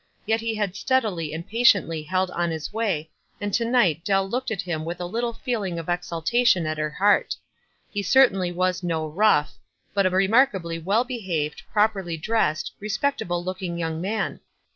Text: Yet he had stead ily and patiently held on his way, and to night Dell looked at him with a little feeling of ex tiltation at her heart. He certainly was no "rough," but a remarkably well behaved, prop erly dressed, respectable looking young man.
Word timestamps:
Yet 0.25 0.41
he 0.41 0.55
had 0.55 0.75
stead 0.75 1.03
ily 1.03 1.31
and 1.31 1.47
patiently 1.47 2.01
held 2.01 2.31
on 2.31 2.49
his 2.49 2.73
way, 2.73 3.11
and 3.39 3.53
to 3.53 3.63
night 3.63 4.03
Dell 4.03 4.27
looked 4.27 4.49
at 4.49 4.63
him 4.63 4.83
with 4.83 4.99
a 4.99 5.05
little 5.05 5.31
feeling 5.33 5.77
of 5.77 5.89
ex 5.89 6.09
tiltation 6.09 6.65
at 6.65 6.79
her 6.79 6.89
heart. 6.89 7.35
He 7.91 8.01
certainly 8.01 8.51
was 8.51 8.81
no 8.81 9.05
"rough," 9.07 9.53
but 9.93 10.07
a 10.07 10.09
remarkably 10.09 10.79
well 10.79 11.03
behaved, 11.03 11.61
prop 11.71 11.93
erly 11.93 12.19
dressed, 12.19 12.71
respectable 12.79 13.43
looking 13.43 13.77
young 13.77 14.01
man. 14.01 14.39